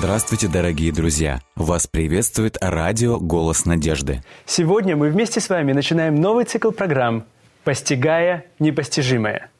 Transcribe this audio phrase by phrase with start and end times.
[0.00, 1.40] Здравствуйте, дорогие друзья!
[1.56, 4.22] Вас приветствует радио «Голос надежды».
[4.46, 7.24] Сегодня мы вместе с вами начинаем новый цикл программ
[7.64, 9.50] «Постигая непостижимое».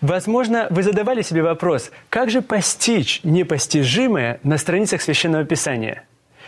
[0.00, 6.04] Возможно, вы задавали себе вопрос, как же постичь непостижимое на страницах Священного Писания?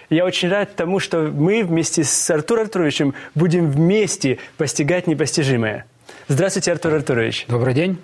[0.09, 5.85] Я очень рад тому, что мы вместе с Артуром Артуровичем будем вместе постигать непостижимое.
[6.29, 7.45] Здравствуйте, Артур Артурович.
[7.47, 7.99] Добрый день.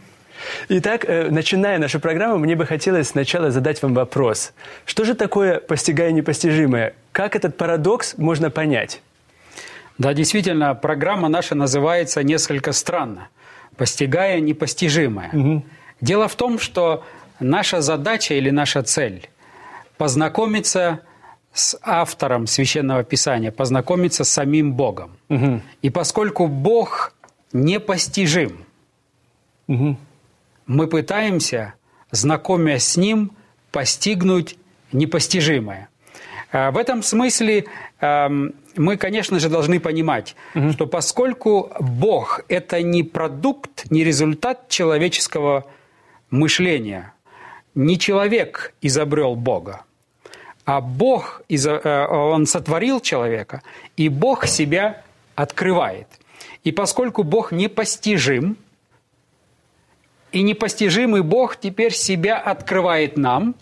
[0.68, 4.52] Итак, э, начиная нашу программу, мне бы хотелось сначала задать вам вопрос.
[4.84, 6.94] Что же такое постигая непостижимое?
[7.12, 9.00] Как этот парадокс можно понять?
[9.98, 13.28] Да, действительно, программа наша называется несколько странно.
[13.76, 15.30] «Постигая непостижимое».
[15.32, 15.62] Угу.
[16.00, 17.04] Дело в том, что
[17.38, 19.28] наша задача или наша цель–
[19.98, 21.00] познакомиться
[21.52, 25.16] с автором Священного Писания, познакомиться с самим Богом.
[25.28, 25.60] Угу.
[25.82, 27.12] И поскольку Бог
[27.52, 28.64] непостижим,
[29.66, 29.96] угу
[30.68, 31.74] мы пытаемся,
[32.12, 33.32] знакомясь с Ним,
[33.72, 34.56] постигнуть
[34.92, 35.88] непостижимое.
[36.52, 37.64] А, в этом смысле
[38.00, 40.70] мы, конечно же, должны понимать, угу.
[40.70, 45.66] что поскольку Бог– это не продукт, не результат человеческого
[46.30, 47.12] мышления,
[47.74, 49.82] не человек изобрел Бога,
[50.64, 53.62] а Бог, э, Он сотворил человека,
[53.96, 55.02] и Бог себя
[55.34, 56.06] открывает.
[56.62, 58.56] И поскольку Бог непостижим–
[60.32, 63.54] и непостижимый Бог теперь себя открывает нам,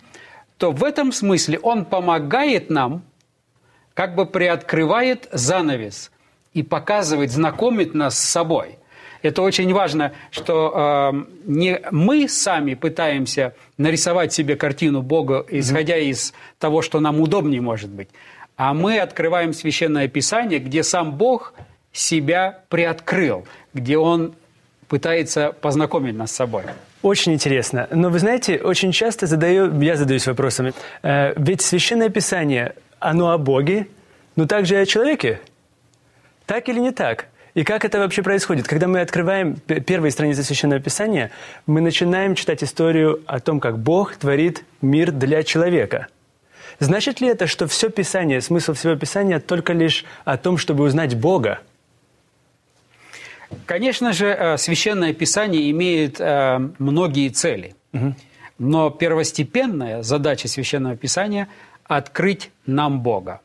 [0.57, 3.03] то в этом смысле Он помогает нам,
[3.93, 6.11] как бы приоткрывает занавес
[6.53, 8.77] и показывает, знакомит нас с собой.
[9.21, 16.33] Это очень важно, что э, не мы сами пытаемся нарисовать себе картину Бога, исходя из
[16.59, 18.09] того, что нам удобнее может быть,
[18.55, 21.53] а мы открываем Священное Писание, где сам Бог
[21.91, 24.35] себя приоткрыл, где Он
[24.87, 26.63] пытается познакомить нас с собой.
[27.01, 27.87] Очень интересно.
[27.91, 33.37] Но вы знаете, очень часто задаю, я задаюсь вопросами, э, ведь Священное Писание, оно о
[33.37, 33.87] Боге,
[34.35, 35.39] но также и о человеке.
[36.45, 37.27] Так или не так?
[37.53, 38.67] И как это вообще происходит?
[38.67, 41.31] Когда мы открываем первые страницы Священного Писания,
[41.65, 46.07] мы начинаем читать историю о том, как Бог творит мир для человека.
[46.79, 51.15] Значит ли это, что все Писание, смысл всего Писания только лишь о том, чтобы узнать
[51.15, 51.59] Бога?
[53.65, 57.75] Конечно же, э, священное писание имеет э, многие цели.
[58.59, 61.47] Но первостепенная задача священного писания–
[61.87, 63.41] открыть нам Бога.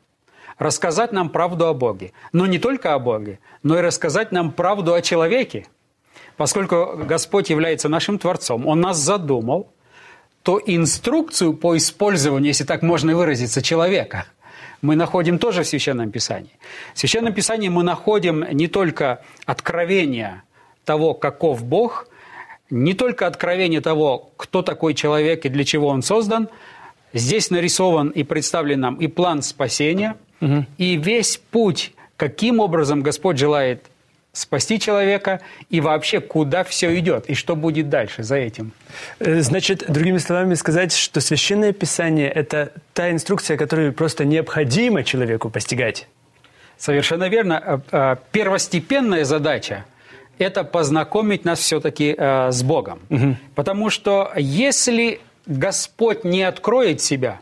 [0.58, 2.12] Рассказать нам правду о Боге.
[2.32, 5.66] Но не только о Боге, но и рассказать нам правду о человеке.
[6.36, 9.70] Поскольку Господь является нашим Творцом, Он нас задумал,
[10.42, 14.26] то инструкцию по использованию, если так можно выразиться, человека–
[14.82, 16.50] мы находим тоже в Священном Писании.
[16.94, 20.42] В Священном Писании мы находим не только откровение
[20.84, 22.08] того, каков Бог,
[22.68, 26.48] не только откровение того, кто такой человек и для чего он создан,
[27.12, 30.66] здесь нарисован и представлен нам и план спасения, угу.
[30.78, 33.86] и весь путь, каким образом Господь желает
[34.32, 38.72] спасти человека и вообще куда все идет и что будет дальше за этим.
[39.18, 45.50] Э, значит, другими словами сказать, что священное писание– это та инструкция, которую просто необходимо человеку
[45.50, 46.08] постигать.
[46.78, 47.62] Совершенно верно.
[47.64, 49.84] Э, э, первостепенная задача–
[50.38, 53.00] это познакомить нас все-таки с Богом.
[53.10, 53.36] Угу.
[53.54, 57.40] Потому что если Господь не откроет себя,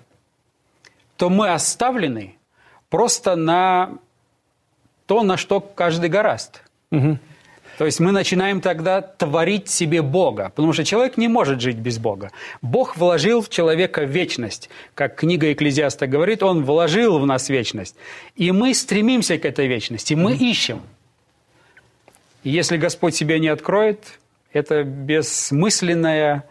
[1.16, 2.34] то мы оставлены
[2.90, 3.92] просто на
[5.06, 7.18] то, на что каждый гораст– Угу.
[7.78, 11.98] То есть мы начинаем тогда творить себе Бога, потому что человек не может жить без
[11.98, 12.30] Бога.
[12.60, 14.68] Бог вложил в человека вечность.
[14.94, 17.96] Как книга Экклезиаста говорит, Он вложил в нас вечность.
[18.36, 20.82] И мы стремимся к этой вечности, мы ищем.
[22.44, 24.18] И если Господь себя не откроет,
[24.52, 26.44] это бессмысленная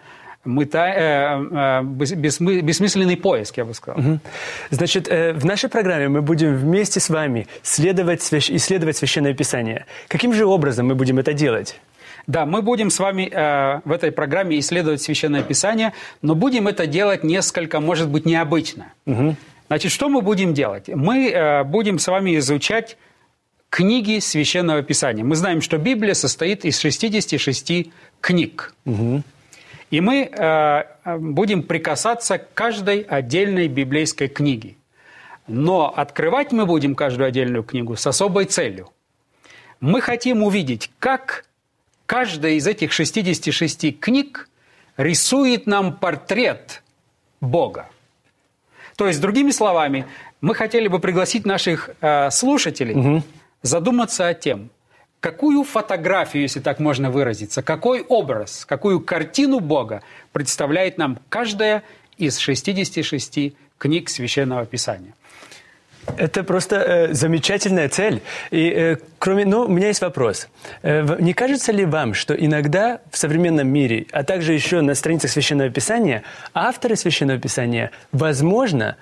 [0.45, 4.00] мыта, э, э, бессмысленный поиск, я бы сказал.
[4.00, 4.19] Угу.
[4.72, 9.85] Значит, э, в нашей программе мы будем вместе с вами следовать, исследовать Священное Писание.
[10.07, 11.79] Каким же образом мы будем это делать?
[12.28, 16.87] Да, мы будем с вами э, в этой программе исследовать Священное Писание, но будем это
[16.87, 18.93] делать несколько, может быть, необычно.
[19.05, 19.35] Угу.
[19.67, 20.87] Значит, что мы будем делать?
[20.87, 22.97] Мы э, будем с вами изучать
[23.69, 25.23] книги Священного Писания.
[25.23, 27.91] Мы знаем, что Библия состоит из 66
[28.22, 28.73] книг.
[28.85, 29.23] Угу.
[29.90, 34.76] И мы э, будем прикасаться к каждой отдельной библейской книге.
[35.47, 38.91] Но открывать мы будем каждую отдельную книгу с особой целью.
[39.80, 41.46] Мы хотим увидеть, как
[42.06, 44.50] каждая из этих 66 книг
[44.97, 46.84] рисует нам портрет
[47.41, 47.88] Бога.
[48.96, 50.06] То есть, другими словами,
[50.41, 53.24] мы хотели бы пригласить наших э, слушателей угу.
[53.62, 54.70] задуматься о тем,
[55.19, 60.01] какую фотографию, если так можно выразиться, какой образ, какую картину Бога
[60.31, 61.83] представляет нам каждая
[62.17, 65.13] из 66 книг Священного Писания.
[66.17, 68.21] Это просто э, замечательная цель.
[68.51, 70.47] И э, кроме, ну, у меня есть вопрос.
[70.81, 75.29] Э, не кажется ли вам, что иногда в современном мире, а также еще на страницах
[75.29, 76.23] Священного Писания,
[76.53, 78.95] авторы Священного Писания, возможно,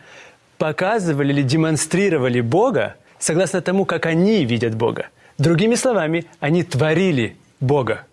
[0.57, 5.07] показывали или демонстрировали Бога согласно тому, как они видят Бога?
[5.38, 8.06] Другими словами, они творили Бога.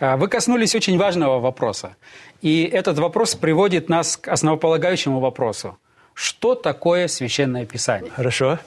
[0.00, 1.96] А, вы коснулись очень важного вопроса.
[2.40, 5.76] И этот вопрос приводит нас к основополагающему вопросу.
[6.14, 8.10] Что такое священное писание?
[8.10, 8.58] Хорошо.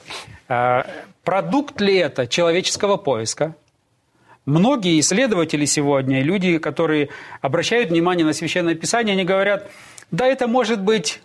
[0.48, 0.86] А,
[1.24, 3.54] продукт ли это человеческого поиска?
[4.44, 7.08] Многие исследователи сегодня, люди, которые
[7.40, 9.70] обращают внимание на священное писание, они говорят,
[10.10, 11.20] да, это может быть...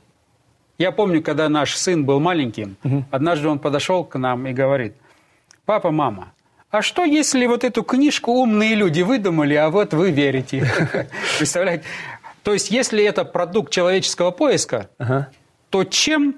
[0.78, 3.04] Я помню, когда наш сын был маленьким, угу.
[3.10, 4.94] однажды он подошел к нам и говорит,
[5.66, 6.34] папа, мама,
[6.70, 10.70] а что, если вот эту книжку умные люди выдумали, а вот вы верите?
[11.38, 11.86] Представляете?
[12.44, 15.30] То есть, если это продукт человеческого поиска, ага.
[15.70, 16.36] то чем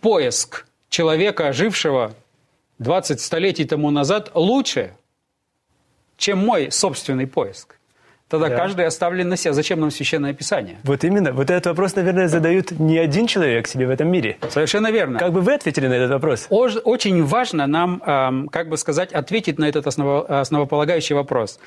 [0.00, 2.14] поиск человека, жившего
[2.78, 4.94] 20 столетий тому назад, лучше,
[6.16, 7.79] чем мой собственный поиск?
[8.30, 8.56] Тогда да.
[8.56, 9.52] каждый оставлен на себя.
[9.52, 10.78] Зачем нам Священное Писание?
[10.84, 11.32] Вот именно.
[11.32, 14.38] Вот этот вопрос, наверное, задают не один человек себе в этом мире.
[14.48, 15.18] Совершенно верно.
[15.18, 16.46] Как бы вы ответили на этот вопрос?
[16.48, 21.58] Очень важно нам, как бы сказать, ответить на этот основополагающий вопрос.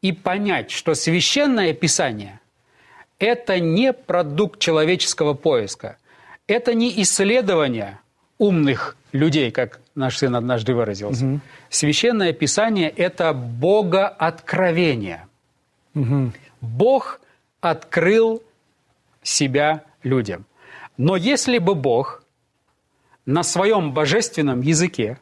[0.00, 2.40] И понять, что Священное Писание–
[3.18, 5.98] это не продукт человеческого поиска.
[6.46, 7.98] Это не исследование
[8.38, 11.26] умных людей, как наш сын однажды выразился.
[11.26, 11.40] Угу.
[11.68, 15.25] Священное Писание– это Богооткровение–
[15.96, 16.32] Угу.
[16.60, 17.20] Бог
[17.60, 18.42] открыл
[19.22, 20.44] себя людям.
[20.96, 22.22] Но если бы Бог
[23.24, 25.18] на своем божественном языке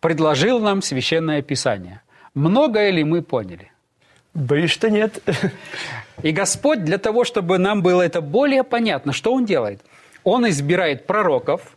[0.00, 2.02] предложил нам священное писание,
[2.34, 3.72] многое ли мы поняли?
[4.34, 5.22] Боюсь, что нет.
[6.22, 9.80] И Господь для того, чтобы нам было это более понятно, что Он делает?
[10.22, 11.76] Он избирает пророков,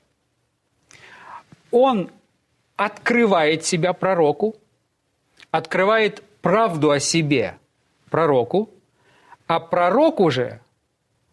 [1.71, 2.09] Он
[2.75, 4.55] открывает себя пророку,
[5.51, 7.57] открывает правду о себе–
[8.09, 8.69] пророку,
[9.47, 10.59] а пророк уже,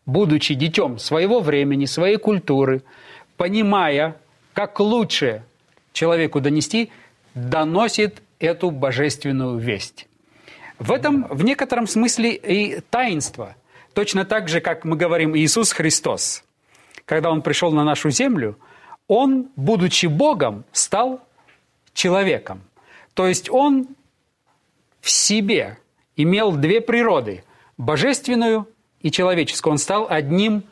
[0.06, 2.82] будучи детем своего времени, своей культуры,
[3.36, 4.16] понимая,
[4.52, 5.44] как лучше
[5.92, 6.90] человеку донести,
[7.34, 10.06] доносит эту божественную весть.
[10.78, 13.56] В этом в некотором смысле и таинство.
[13.94, 16.44] Точно так же, как мы говорим Иисус Христос.
[17.04, 18.58] Когда Он пришел на нашу землю,
[19.06, 21.20] Он, будучи Богом, стал
[21.92, 22.62] человеком.
[23.14, 23.86] То есть Он
[25.00, 25.78] в себе
[26.16, 27.44] имел две природы–
[27.78, 28.68] божественную
[29.00, 29.72] и человеческую.
[29.72, 30.64] Он стал одним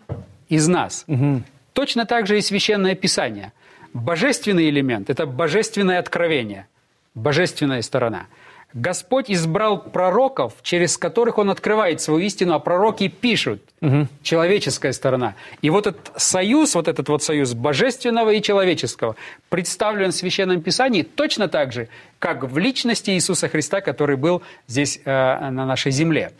[0.48, 1.04] из нас.
[1.06, 1.42] Угу.
[1.72, 3.52] Точно так же и Священное Писание.
[3.92, 6.66] Божественный элемент– это божественное откровение,
[7.14, 8.26] божественная сторона–
[8.74, 13.62] Господь избрал пророков, через которых Он открывает свою истину, а пророки пишут.
[13.80, 14.08] Угу.
[14.22, 15.34] Человеческая сторона.
[15.60, 19.16] И вот этот союз, вот этот вот союз божественного и человеческого
[19.48, 21.88] представлен в Священном Писании точно так же,
[22.18, 26.32] как в личности Иисуса Христа, который был здесь э, на нашей земле.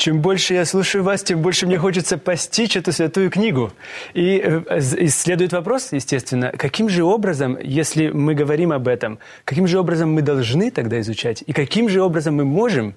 [0.00, 3.70] Чем больше я слушаю вас, тем больше мне хочется постичь эту святую книгу.
[4.14, 9.66] И, э, и следует вопрос, естественно, каким же образом, если мы говорим об этом, каким
[9.66, 11.44] же образом мы должны тогда изучать?
[11.46, 12.94] И каким же образом мы можем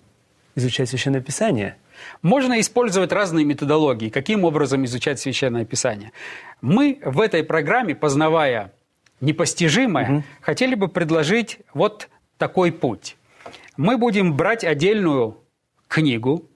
[0.56, 1.76] изучать Священное Писание?
[2.22, 6.14] Можно использовать разные методологии, каким образом изучать Священное Писание.
[6.62, 8.72] Мы в этой программе, познавая
[9.20, 10.24] непостижимое, угу.
[10.40, 12.08] хотели бы предложить вот
[12.38, 13.18] такой путь.
[13.76, 15.36] Мы будем брать отдельную
[15.90, 16.50] книгу,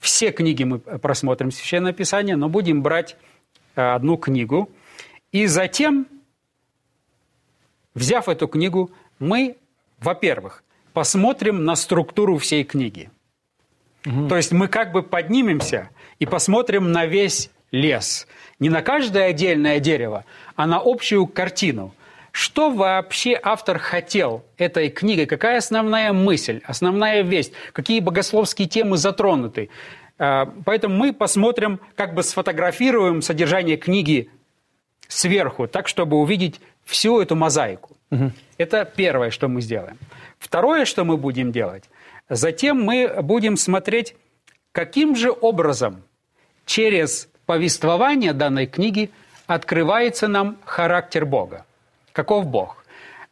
[0.00, 3.16] все книги мы просмотрим Священное Писание, но будем брать
[3.74, 4.70] э, одну книгу.
[5.32, 6.06] И затем,
[7.94, 9.56] взяв эту книгу, мы,
[9.98, 10.62] во-первых,
[10.92, 13.10] посмотрим на структуру всей книги.
[14.06, 14.28] Угу.
[14.28, 18.26] То есть мы как бы поднимемся и посмотрим на весь лес.
[18.58, 20.24] Не на каждое отдельное дерево,
[20.56, 21.94] а на общую картину.
[22.38, 25.26] Что вообще автор хотел этой книгой?
[25.26, 27.52] Какая основная мысль, основная весть?
[27.72, 29.70] Какие богословские темы затронуты?
[30.20, 34.30] А, поэтому мы посмотрим, как бы сфотографируем содержание книги
[35.08, 37.96] сверху, так, чтобы увидеть всю эту мозаику.
[38.12, 38.30] Угу.
[38.56, 39.98] Это первое, что мы сделаем.
[40.38, 41.90] Второе, что мы будем делать,
[42.28, 44.14] затем мы будем смотреть,
[44.70, 46.04] каким же образом
[46.66, 49.10] через повествование данной книги
[49.48, 51.64] открывается нам характер Бога.
[52.18, 52.84] Каков Бог?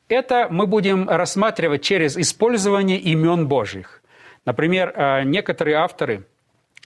[0.08, 4.00] Это мы будем рассматривать через использование имен Божьих.
[4.44, 6.24] Например, э, некоторые авторы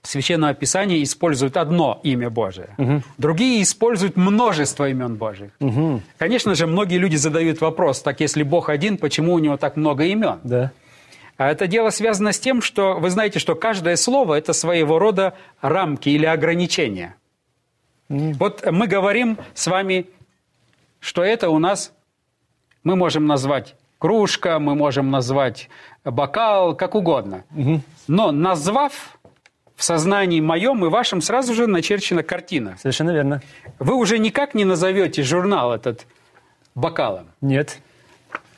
[0.01, 3.03] Священного Писания используют одно имя Божие, угу.
[3.19, 5.51] другие используют множество имен Божьих.
[5.61, 6.01] Угу.
[6.17, 10.05] Конечно же, многие люди задают вопрос, так если Бог один, почему у него так много
[10.05, 10.41] имен?
[10.43, 10.73] Да.
[11.37, 15.35] А это дело связано с тем, что вы знаете, что каждое слово– это своего рода
[15.61, 17.17] рамки или ограничения.
[18.09, 20.07] Вот мы говорим с вами,
[21.01, 21.93] что это у нас,
[22.85, 25.69] мы можем назвать кружка, мы можем назвать
[26.05, 27.45] бокал, как угодно.
[28.07, 29.19] Но назвав
[29.77, 32.77] в сознании моем и вашем сразу же начерчена картина.
[32.79, 33.43] Совершенно верно.
[33.79, 36.07] Вы уже никак не назовете журнал этот
[36.75, 37.29] бокалом.
[37.41, 37.79] Нет.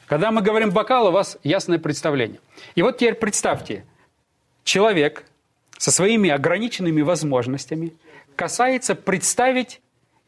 [0.06, 2.40] Когда мы говорим бокал, у вас ясное представление.
[2.74, 3.84] И вот теперь представьте,
[4.64, 5.24] человек
[5.78, 7.92] со своими ограниченными возможностями
[8.36, 9.81] касается представить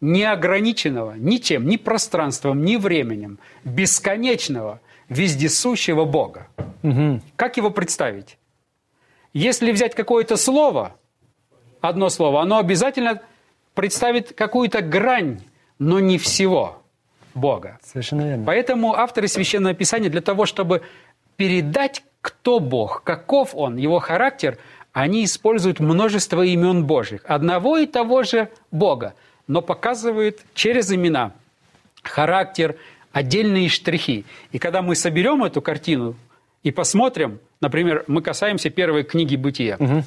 [0.04, 6.49] неограниченного ничем, ни пространством, ни временем, бесконечного, вездесущего Бога.
[6.82, 7.20] Угу.
[7.37, 8.38] Как его представить?
[9.32, 10.94] Если взять какое-то слово,
[11.80, 13.23] одно слово, оно обязательно
[13.75, 15.40] представит какую-то грань,
[15.78, 16.82] но не всего
[17.34, 17.78] Бога.
[17.82, 18.44] Совершенно верно.
[18.44, 20.82] Поэтому авторы Священного Писания для того, чтобы
[21.37, 24.58] передать, кто Бог, каков Он, Его характер,
[24.92, 29.14] они используют множество имен Божьих, одного и того же Бога,
[29.46, 31.32] но показывают через имена
[32.02, 32.76] характер,
[33.12, 34.24] отдельные штрихи.
[34.52, 36.16] И когда мы соберем эту картину
[36.62, 40.04] и посмотрим, например, мы касаемся первой книги «Бытия», Угу.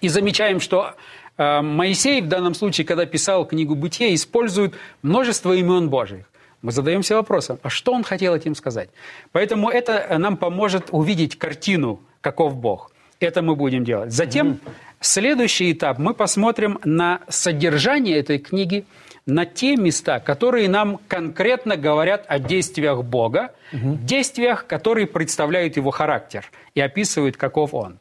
[0.00, 0.94] и замечаем, что
[1.36, 6.24] э, Моисей в данном случае, когда писал книгу «Бытие», использует множество имен Божьих.
[6.62, 8.88] Мы задаемся вопросом, а что он хотел этим сказать?
[9.32, 12.90] Поэтому это э, нам поможет увидеть картину, каков Бог.
[13.20, 14.12] Это мы будем делать.
[14.12, 14.60] Затем
[15.00, 18.84] следующий этап мы посмотрим на содержание этой книги,
[19.26, 26.50] на те места, которые нам конкретно говорят о действиях Бога, действиях, которые представляют его характер
[26.74, 27.98] и описывают, каков он.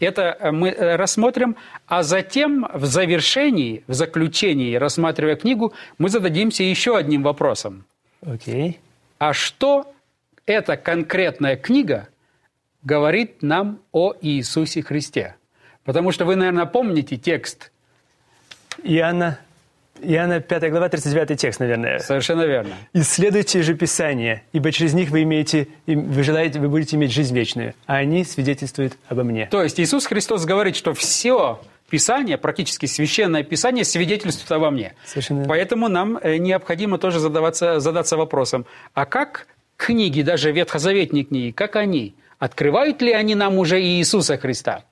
[0.00, 1.56] Это э, мы э, рассмотрим,
[1.86, 7.84] а затем в завершении, в заключении, рассматривая книгу, мы зададимся еще одним вопросом.
[8.20, 8.78] Окей.
[9.18, 9.92] А что
[10.44, 12.08] эта конкретная книга
[12.82, 15.36] говорит нам о Иисусе Христе?
[15.86, 17.70] Потому что вы, наверное, помните текст.
[18.82, 19.38] Иоанна,
[20.02, 21.98] Иоанна 5 глава, 39 текст, наверное.
[22.00, 22.74] Совершенно верно.
[22.92, 27.34] Исследуйте же Писание, ибо через них вы имеете, им- вы желаете, вы будете иметь жизнь
[27.34, 29.46] вечную, а они свидетельствуют обо мне.
[29.46, 34.94] То есть Иисус Христос говорит, что все Писание, практически священное Писание, свидетельствует обо мне.
[35.06, 35.44] Совершенно.
[35.46, 41.76] Поэтому нам э, необходимо тоже задаваться, задаться вопросом, а как книги, даже ветхозаветные книги, как
[41.76, 42.14] они?
[42.40, 44.82] Открывают ли они нам уже Иисуса Христа?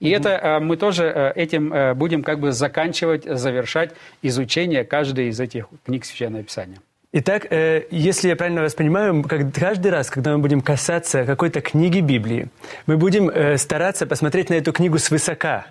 [0.00, 3.90] И это э, мы тоже э, этим э, будем как бы заканчивать, завершать
[4.22, 6.78] изучение каждой из этих книг Священного Писания.
[7.12, 11.60] Итак, э, если я правильно вас понимаю, как- каждый раз, когда мы будем касаться какой-то
[11.60, 12.48] книги Библии,
[12.86, 15.66] мы будем э, стараться посмотреть на эту книгу свысока.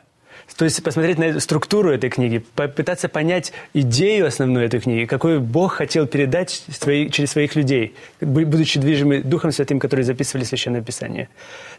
[0.58, 5.74] То есть посмотреть на структуру этой книги, попытаться понять идею основную этой книги, какой Бог
[5.74, 11.30] хотел передать свои- через своих людей, бу- будучи движимы Духом Святым, который записывали Священное Писание.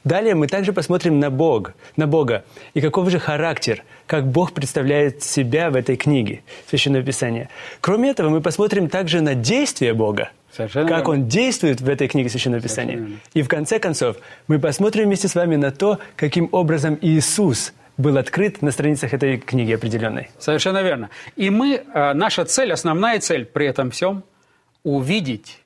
[0.05, 5.23] Далее мы также посмотрим на Бог, на Бога и каков же характер, как Бог представляет
[5.23, 7.49] себя в этой книге Священного Писания.
[7.81, 11.13] Кроме этого, мы посмотрим также на действия Бога, Совершенно как верно.
[11.23, 13.09] Он действует в этой книге Священного Писания.
[13.35, 14.17] И в конце концов,
[14.49, 19.39] мы посмотрим вместе с вами на то, каким образом Иисус был открыт на страницах этой
[19.39, 20.31] книги определенной.
[20.39, 21.11] Совершенно верно.
[21.37, 24.23] И мы, э, наша цель, основная цель при этом всем–
[24.83, 25.63] увидеть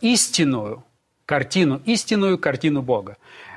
[0.00, 0.84] истинную
[1.26, 3.16] картину, истинную картину Бога.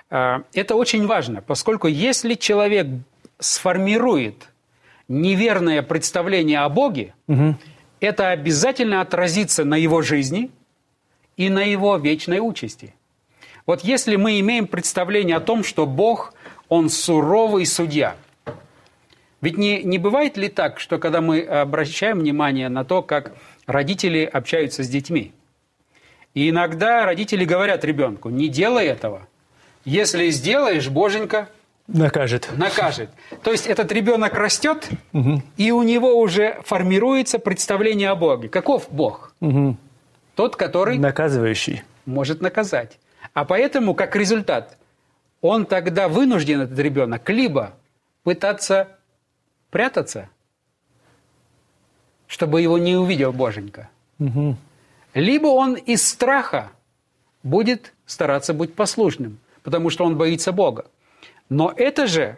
[0.09, 2.87] Э, Это очень важно, поскольку если человек
[3.39, 4.49] сформирует
[5.07, 7.13] неверное представление о Боге,
[7.99, 10.49] это обязательно отразится на его жизни
[11.37, 12.93] и на его вечной участи.
[13.65, 16.33] Вот если мы имеем представление о том, что Бог,
[16.73, 18.15] Он суровый судья,
[19.41, 23.33] ведь не, не бывает ли так, что когда мы обращаем внимание на то, как
[23.67, 25.33] родители общаются с детьми,
[26.33, 29.27] и иногда родители говорят ребенку, не делай этого,
[29.85, 31.47] если сделаешь, Боженька
[31.85, 32.49] Накажет.
[32.57, 33.11] накажет.
[33.43, 34.89] То есть этот ребенок растет,
[35.57, 38.49] и у него уже формируется представление о Боге.
[38.49, 39.35] Каков Бог?
[39.41, 39.77] Мгм.
[40.33, 41.83] Тот, который Наказывающий.
[42.07, 42.97] может наказать.
[43.35, 44.75] А поэтому, как результат,
[45.43, 47.73] он тогда вынужден, этот ребенок, либо
[48.23, 48.87] пытаться
[49.69, 50.29] прятаться,
[52.27, 54.57] чтобы его не увидел Боженька, Мгм.
[55.13, 56.71] либо он из страха
[57.43, 60.85] будет стараться быть послушным, потому что он боится Бога.
[61.49, 62.37] Но это же,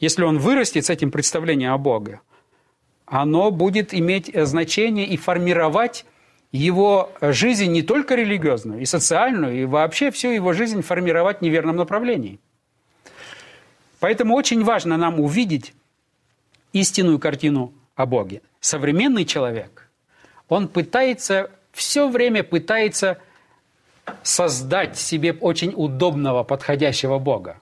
[0.00, 2.20] если он вырастет с этим представлением о Боге,
[3.04, 6.06] оно будет иметь э, значение и формировать
[6.52, 11.76] его жизнь не только религиозную, и социальную, и вообще всю его жизнь формировать в неверном
[11.76, 12.38] направлении.
[14.00, 15.74] Поэтому очень важно нам увидеть
[16.72, 18.42] истинную картину о Боге.
[18.60, 19.88] Современный человек,
[20.48, 23.18] он пытается, все время пытается
[24.22, 27.60] создать себе очень удобного, подходящего Бога.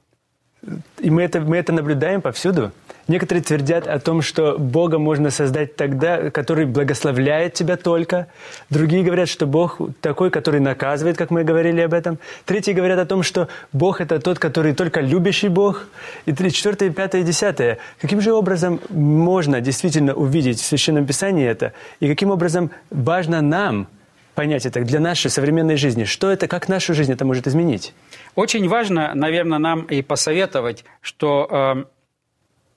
[0.98, 2.72] И мы это, мы это наблюдаем повсюду.
[3.06, 8.28] Некоторые твердят о том, что Бога можно создать тогда, который благословляет тебя только.
[8.70, 12.18] Другие говорят, что Бог такой, который наказывает, как мы говорили об этом.
[12.46, 15.86] Третьи говорят о том, что Бог– это тот, который только любящий Бог.
[16.24, 17.78] И четвертое, пятое, десятое.
[18.00, 21.74] Каким же образом можно действительно увидеть в Священном Писании это?
[22.00, 23.86] И каким образом важно нам
[24.34, 26.04] понять это для нашей современной жизни?
[26.04, 27.92] Что это, как нашу жизнь это может изменить?
[28.34, 31.84] Очень важно, наверное, нам и посоветовать, что э,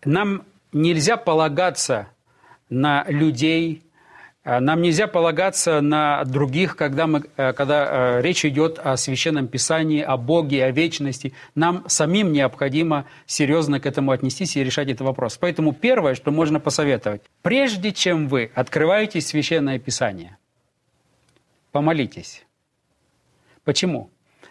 [0.05, 2.09] нам нельзя полагаться
[2.69, 3.83] на людей,
[4.43, 9.47] э, нам нельзя полагаться на других, когда, мы, э, когда э, речь идет о Священном
[9.47, 11.33] Писании, о Боге, о вечности.
[11.55, 15.37] Нам самим необходимо серьезно к этому отнестись и решать этот вопрос.
[15.37, 20.37] Поэтому первое, что можно посоветовать, прежде чем вы открываете Священное Писание,
[21.71, 22.45] помолитесь.
[23.63, 24.09] Почему?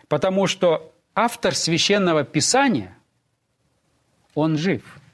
[0.08, 2.96] Потому что автор Священного Писания,
[4.34, 4.82] он жив–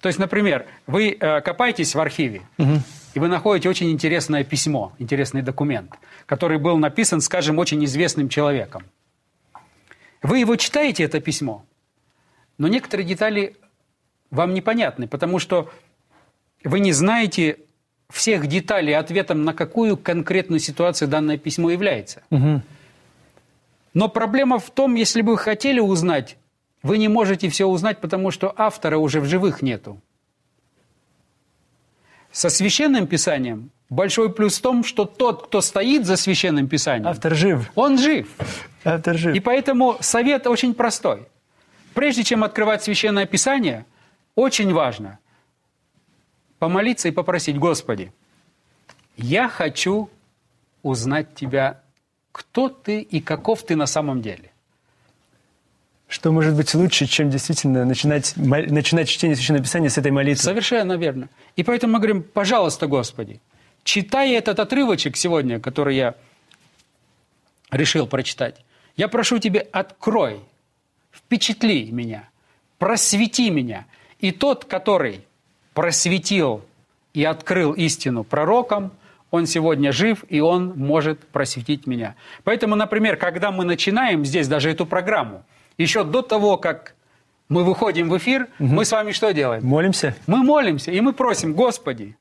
[0.00, 2.80] то есть, например, вы э, копаетесь в архиве, угу.
[3.14, 5.92] и вы находите очень интересное письмо, интересный документ,
[6.26, 8.84] который был написан, скажем, очень известным человеком.
[10.22, 11.64] Вы его читаете, это письмо,
[12.58, 13.56] но некоторые детали
[14.30, 15.70] вам непонятны, потому что
[16.64, 17.58] вы не знаете
[18.10, 22.22] всех деталей ответом, на какую конкретную ситуацию данное письмо является.
[22.30, 22.62] Угу.
[23.94, 26.36] Но проблема в том, если бы вы хотели узнать
[26.82, 30.00] вы не можете все узнать, потому что автора уже в живых нету.
[32.30, 37.34] Со священным писанием большой плюс в том, что тот, кто стоит за священным писанием, автор
[37.34, 37.70] жив.
[37.74, 38.28] Он жив.
[38.84, 39.34] Автор жив.
[39.34, 41.26] И поэтому совет очень простой.
[41.94, 43.84] Прежде чем открывать священное писание,
[44.34, 45.18] очень важно
[46.58, 48.12] помолиться и попросить, Господи,
[49.16, 50.10] я хочу
[50.82, 51.82] узнать Тебя,
[52.32, 54.52] кто Ты и каков Ты на самом деле.
[56.08, 60.42] Что может быть лучше, чем действительно начинать, начинать чтение Священного Писания с этой молитвы?
[60.42, 61.28] Совершенно верно.
[61.54, 63.42] И поэтому мы говорим, пожалуйста, Господи,
[63.84, 66.14] читая этот отрывочек сегодня, который я
[67.70, 68.56] решил прочитать,
[68.96, 70.40] я прошу Тебя, открой,
[71.12, 72.26] впечатли меня,
[72.78, 73.84] просвети меня.
[74.18, 75.20] И тот, который
[75.74, 76.64] просветил
[77.12, 78.92] и открыл истину пророкам,
[79.30, 82.14] он сегодня жив, и он может просветить меня.
[82.44, 85.44] Поэтому, например, когда мы начинаем здесь даже эту программу–
[85.78, 86.94] еще до того, как
[87.48, 88.74] мы выходим в эфир, угу.
[88.74, 89.64] мы с вами что делаем?
[89.64, 90.14] Молимся.
[90.26, 92.16] Мы молимся, и мы просим, Господи,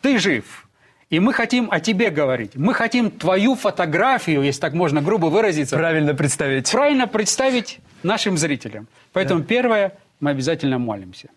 [0.00, 0.66] Ты жив,
[1.10, 2.52] и мы хотим о Тебе говорить.
[2.54, 5.76] Мы хотим Твою фотографию, если так можно грубо выразиться.
[5.76, 6.70] Правильно представить.
[6.70, 8.88] Правильно представить нашим зрителям.
[9.12, 9.46] Поэтому да.
[9.46, 11.28] первое, мы обязательно молимся.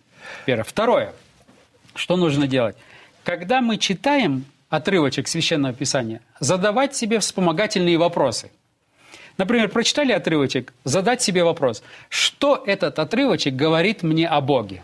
[0.45, 0.63] Первое.
[0.63, 1.13] Второе,
[1.95, 2.77] что нужно делать?
[3.23, 8.51] Когда мы читаем отрывочек Священного Писания, задавать себе вспомогательные вопросы.
[9.37, 14.83] Например, прочитали отрывочек, задать себе вопрос, что этот отрывочек говорит мне о Боге?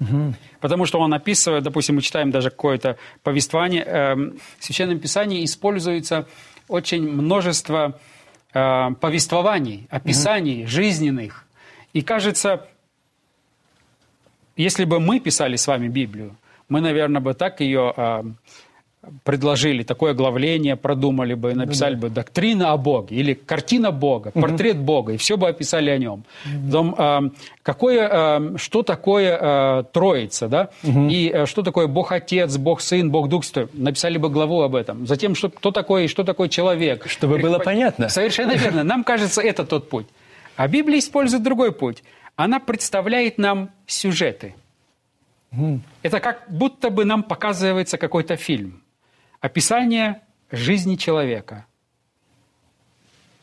[0.00, 0.34] Угу.
[0.60, 6.26] Потому что он описывает, допустим, мы читаем даже какое-то повествование, э, в Священном Писании используется
[6.68, 7.98] очень множество
[8.54, 10.70] э, повествований, описаний угу.
[10.70, 11.44] жизненных.
[11.92, 12.66] И кажется,
[14.56, 16.36] если бы мы писали с вами Библию,
[16.68, 17.92] мы, наверное, бы так ее
[19.24, 25.12] предложили такое главление, продумали бы, написали бы доктрина о Боге или картина Бога, портрет Бога,
[25.12, 26.24] и все бы описали о нем.
[26.66, 27.30] Потом, э,
[27.62, 33.10] какое, э, что такое э, Троица, да, и э, что такое Бог Отец, Бог Сын,
[33.10, 35.06] Бог Дух Святой, написали бы главу об этом.
[35.06, 37.08] Затем, что, кто такой, что такое человек.
[37.08, 38.08] Чтобы было понятно.
[38.08, 38.84] Совершенно верно.
[38.84, 40.06] Нам кажется, это тот путь.
[40.56, 42.04] А Библия использует другой путь.
[42.36, 44.54] Она представляет нам сюжеты.
[46.02, 48.81] Это как будто бы нам показывается какой-то фильм
[49.42, 51.66] описание жизни человека.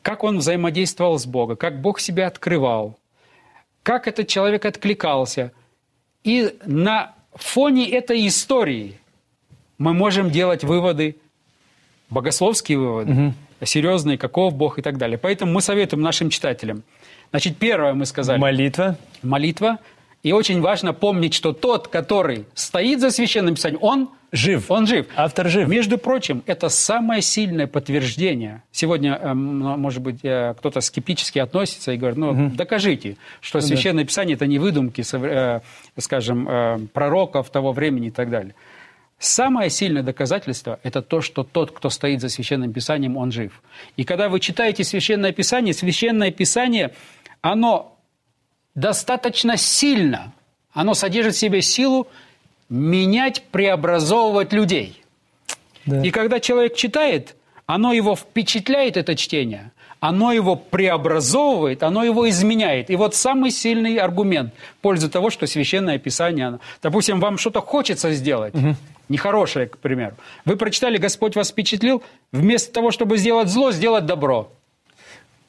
[0.02, 2.98] Как он взаимодействовал с Богом, как Бог себя открывал,
[3.84, 5.52] как этот человек откликался.
[6.24, 8.98] И на фоне этой истории
[9.78, 11.18] мы можем делать выводы,
[12.10, 13.34] богословские выводы, угу.
[13.66, 15.18] серьезные, каков Бог и так далее.
[15.18, 16.84] Поэтому мы советуем нашим читателям.
[17.32, 18.40] Значит, первое мы сказали.
[18.40, 18.98] Молитва.
[19.22, 19.80] Молитва.
[20.24, 24.72] И очень важно помнить, что тот, который стоит за священным писанием, он жив.
[24.72, 25.08] Он жив.
[25.16, 25.68] Автор жив.
[25.68, 28.64] Между прочим, это самое сильное подтверждение.
[28.72, 32.56] Сегодня, эм, может быть, э, кто-то скептически относится и говорит, ну, угу.
[32.56, 35.62] докажите, что ну священное писание– это не выдумки, э,
[35.98, 38.54] скажем, э, пророков того времени и так далее.
[39.20, 43.62] Самое сильное доказательство– это то, что тот, кто стоит за Священным Писанием, он жив.
[43.98, 46.92] И когда вы читаете Священное Писание, Священное Писание,
[47.42, 47.98] оно
[48.76, 50.32] достаточно сильно,
[50.72, 52.08] оно содержит в себе силу
[52.70, 55.02] менять, преобразовывать людей.
[55.86, 56.02] Да.
[56.02, 62.90] И когда человек читает, оно его впечатляет, это чтение, оно его преобразовывает, оно его изменяет.
[62.90, 68.12] И вот самый сильный аргумент в пользу того, что Священное Писание, допустим, вам что-то хочется
[68.14, 68.76] сделать, угу.
[69.10, 70.16] нехорошее, к примеру.
[70.46, 72.02] Вы прочитали, Господь вас впечатлил,
[72.32, 74.52] вместо того, чтобы сделать зло, сделать добро.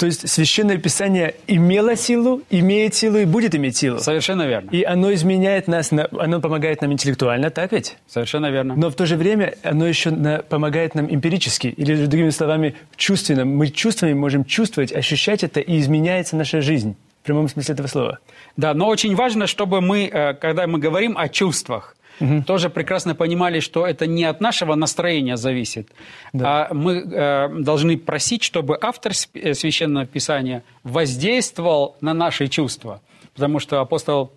[0.01, 3.99] То есть Священное Писание имело силу, имеет силу и будет иметь силу.
[3.99, 4.71] Совершенно верно.
[4.71, 7.99] И оно изменяет нас, оно помогает нам интеллектуально, так ведь?
[8.09, 8.77] Совершенно верно.
[8.77, 10.11] Но в то же время оно еще
[10.49, 13.45] помогает нам эмпирически, или, другими словами, чувственно.
[13.45, 16.97] Мы чувствами можем чувствовать, ощущать это, и изменяется наша жизнь.
[17.23, 18.21] В прямом смысле этого слова.
[18.57, 22.43] Да, но очень важно, чтобы мы, э, когда мы говорим о чувствах, угу.
[22.43, 25.89] тоже прекрасно понимали, что это не от нашего настроения зависит,
[26.33, 26.69] да.
[26.71, 33.01] а мы э, должны просить, чтобы автор э, священного писания воздействовал на наши чувства,
[33.35, 34.33] потому что апостол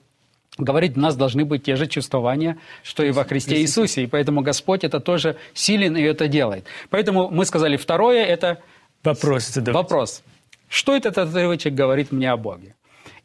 [0.57, 4.41] говорит, у нас должны быть те же чувствования, что и во Христе Иисусе, и поэтому
[4.41, 6.65] Господь это тоже силен и это делает.
[6.89, 8.61] Поэтому мы сказали, второе это
[9.03, 9.55] вопрос.
[9.57, 10.23] Вопрос.
[10.69, 12.75] Что этот отрывочек говорит мне о Боге?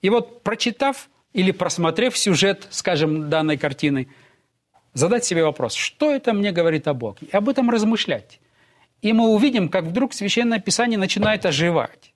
[0.02, 4.08] И вот прочитав или просмотрев сюжет, скажем, данной картины,
[4.98, 8.40] задать себе вопрос, что это мне говорит о Боге, и об этом размышлять.
[9.00, 12.12] И мы увидим, как вдруг Священное Писание начинает оживать.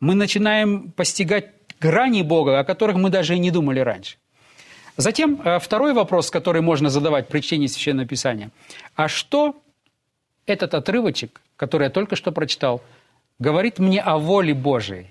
[0.00, 1.46] Мы начинаем постигать
[1.80, 4.16] грани Бога, о которых мы даже и не думали раньше.
[4.96, 8.50] Затем э, второй вопрос, который можно задавать при чтении Священного Писания.
[8.94, 9.54] А что
[10.46, 12.82] этот отрывочек, который я только что прочитал,
[13.38, 15.06] говорит мне о воле Божией?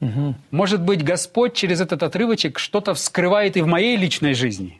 [0.00, 0.34] Угу.
[0.52, 4.79] Может быть, Господь через этот отрывочек что-то вскрывает и в моей личной жизни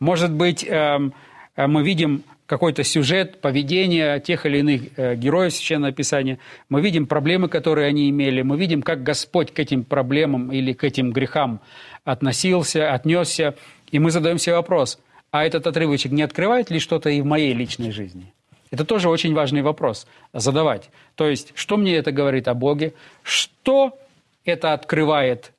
[0.00, 1.12] может быть, эм,
[1.56, 6.38] э, мы видим какой-то сюжет, поведение тех или иных э, героев Священного Писания,
[6.70, 10.82] мы видим проблемы, которые они имели, мы видим, как Господь к этим проблемам или к
[10.82, 11.60] этим грехам
[12.04, 13.54] относился, отнесся,
[13.90, 14.98] и мы задаем себе вопрос,
[15.30, 18.32] а этот отрывочек не открывает ли что-то и в моей личной жизни?
[18.70, 20.90] Это тоже очень важный вопрос задавать.
[21.16, 22.94] То есть, что мне это говорит о Боге?
[23.22, 23.98] Что
[24.44, 25.52] это открывает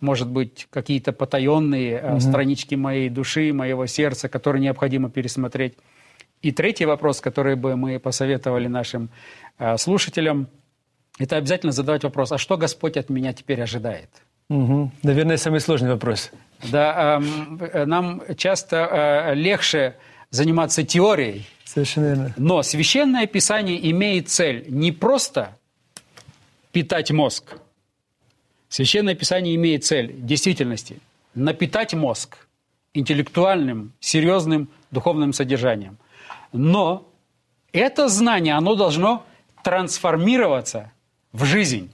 [0.00, 2.20] может быть, какие-то потаенные угу.
[2.20, 5.74] странички моей души, моего сердца, которые необходимо пересмотреть.
[6.42, 9.10] И третий вопрос, который бы мы посоветовали нашим
[9.58, 10.48] э, слушателям,
[11.18, 14.10] это обязательно задавать вопрос, а что Господь от меня теперь ожидает?
[14.48, 14.92] Угу.
[15.02, 16.30] Наверное, самый сложный вопрос.
[16.70, 17.20] Да,
[17.72, 18.76] э, нам часто
[19.30, 19.96] э, легче
[20.30, 21.46] заниматься теорией.
[21.64, 22.34] Совершенно верно.
[22.36, 25.56] Но священное писание имеет цель не просто
[26.72, 27.58] питать мозг,
[28.68, 31.00] Священное Писание имеет цель действительности
[31.34, 32.46] напитать мозг
[32.94, 35.98] интеллектуальным, серьезным духовным содержанием.
[36.52, 37.08] Но
[37.72, 39.24] это знание, оно должно
[39.62, 40.92] трансформироваться
[41.32, 41.90] в жизнь.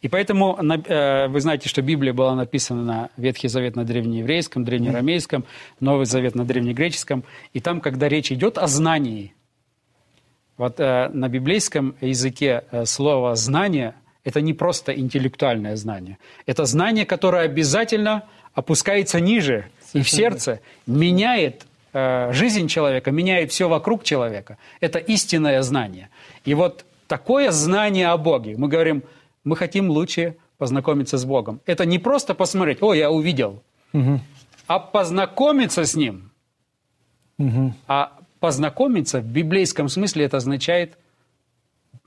[0.00, 5.44] И поэтому э, вы знаете, что Библия была написана на Ветхий Завет на древнееврейском, древнеарамейском,
[5.80, 7.24] Новый Завет на древнегреческом.
[7.52, 9.34] И там, когда речь идет о знании,
[10.56, 13.94] вот э, на библейском языке э, слово «знание»–
[14.24, 16.18] это не просто интеллектуальное знание.
[16.46, 23.68] Это знание, которое обязательно опускается ниже и в сердце, меняет э, жизнь человека, меняет все
[23.68, 24.58] вокруг человека.
[24.80, 26.10] Это истинное знание.
[26.44, 29.02] И вот такое знание о Боге, мы говорим,
[29.44, 31.60] мы хотим лучше познакомиться с Богом.
[31.64, 34.20] Это не просто посмотреть, о, я увидел, угу.
[34.66, 36.32] а познакомиться с Ним.
[37.38, 37.74] Угу.
[37.86, 40.98] А познакомиться в библейском смысле это означает–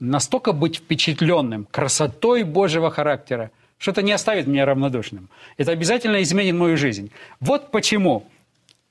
[0.02, 5.30] настолько быть впечатленным красотой Божьего характера, что это не оставит меня равнодушным.
[5.58, 7.12] Это обязательно изменит мою жизнь.
[7.40, 8.28] Вот почему,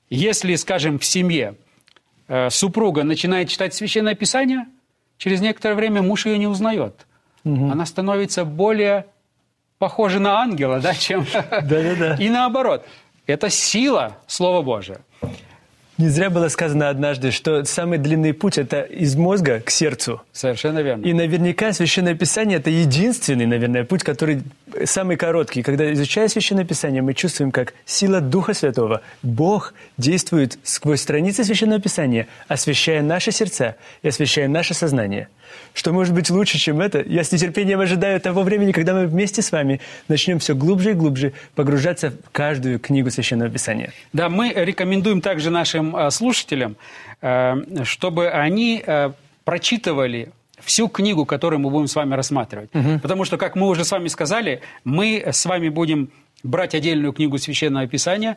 [0.08, 1.56] если, скажем, в семье
[2.28, 4.66] э, супруга начинает читать Священное Писание,
[5.18, 7.06] через некоторое время муж ее не узнает.
[7.44, 7.70] Угу.
[7.70, 9.06] Она становится более
[9.78, 11.26] похожа на ангела, да, чем...
[11.50, 12.14] Да-да-да.
[12.20, 12.86] И наоборот.
[13.26, 15.00] Это сила Слова Божия.
[16.00, 20.22] Не зря было сказано однажды, что самый длинный путь– это из мозга к сердцу.
[20.32, 21.04] Совершенно верно.
[21.04, 24.42] И наверняка Священное Писание– это единственный, наверное, путь, который
[24.86, 25.62] самый короткий.
[25.62, 31.82] Когда изучая Священное Писание, мы чувствуем, как сила Духа Святого, Бог действует сквозь страницы Священного
[31.82, 35.28] Писания, освещая наши сердца и освещая наше сознание–
[35.74, 37.02] что может быть лучше, чем это?
[37.06, 40.94] Я с нетерпением ожидаю того времени, когда мы вместе с вами начнем все глубже и
[40.94, 43.92] глубже погружаться в каждую книгу Священного Писания.
[44.12, 46.76] Да, мы рекомендуем также нашим э, слушателям,
[47.22, 49.12] э, чтобы они э,
[49.44, 52.70] прочитывали всю книгу, которую мы будем с вами рассматривать.
[52.74, 53.00] Угу.
[53.00, 56.10] Потому что, как мы уже с вами сказали, мы с вами будем
[56.42, 58.36] брать отдельную книгу Священного Писания,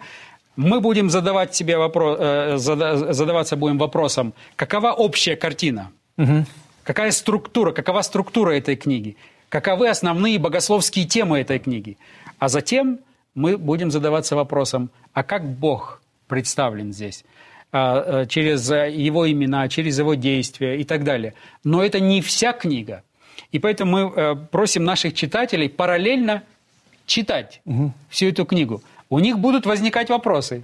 [0.56, 5.92] мы будем задавать себе вопрос, задаваться будем вопросом, какова общая картина?
[6.18, 6.46] Угу.
[6.84, 9.18] Какая структура, какова структура этой книги?
[9.50, 11.98] Каковы основные богословские темы этой книги?
[12.40, 13.00] А затем
[13.36, 17.24] мы будем задаваться вопросом, а как Бог представлен здесь?
[17.74, 21.34] а, через его имена, через его действия и так далее.
[21.64, 23.04] Но это не вся книга.
[23.52, 26.44] И поэтому мы просим наших читателей параллельно
[27.06, 27.92] читать угу.
[28.10, 28.82] всю эту книгу.
[29.10, 30.64] У них будут возникать вопросы.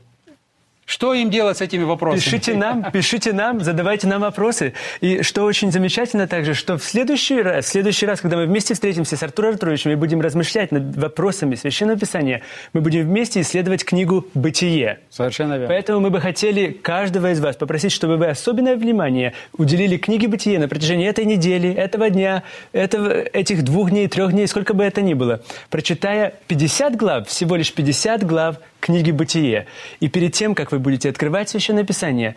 [0.90, 2.20] Что им делать с этими вопросами?
[2.20, 4.74] Пишите нам, пишите нам, задавайте нам вопросы.
[5.02, 8.74] И что очень замечательно также, что в следующий раз, в следующий раз, когда мы вместе
[8.74, 12.42] встретимся с Артуром Артуровичем и будем размышлять над вопросами Священного Писания,
[12.74, 14.98] мы будем вместе исследовать книгу «Бытие».
[15.12, 15.68] Совершенно верно.
[15.68, 20.58] Поэтому мы бы хотели каждого из вас попросить, чтобы вы особенное внимание уделили книге «Бытие»
[20.58, 25.04] на протяжении этой недели, этого дня, этого, этих двух дней, трех дней, сколько бы это
[25.04, 28.56] ни было, прочитая 50 глав, всего лишь 50 глав
[28.90, 29.68] книги «Бытие».
[30.00, 32.36] И перед тем, как вы будете открывать Священное Писание,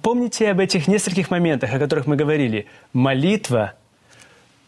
[0.00, 2.64] помните об этих нескольких моментах, о которых мы говорили.
[2.94, 3.74] Молитва,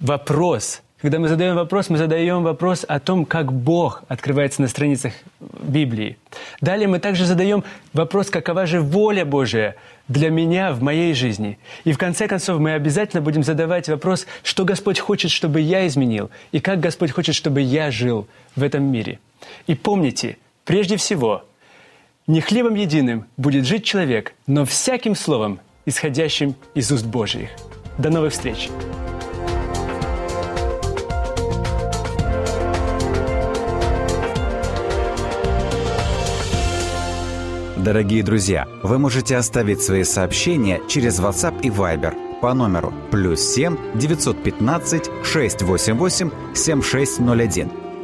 [0.00, 0.82] вопрос.
[1.00, 6.18] Когда мы задаем вопрос, мы задаем вопрос о том, как Бог открывается на страницах Библии.
[6.60, 9.76] Далее мы также задаем вопрос, какова же воля Божия
[10.08, 11.58] для меня в моей жизни.
[11.84, 16.30] И в конце концов мы обязательно будем задавать вопрос, что Господь хочет, чтобы я изменил,
[16.52, 19.20] и как Господь хочет, чтобы я жил в этом мире.
[19.66, 21.44] И помните, Прежде всего,
[22.26, 27.50] не хлебом единым будет жить человек, но всяким словом, исходящим из уст Божьих.
[27.98, 28.70] До новых встреч!
[37.76, 43.76] Дорогие друзья, вы можете оставить свои сообщения через WhatsApp и Viber по номеру плюс 7
[43.98, 47.83] 915 688 7601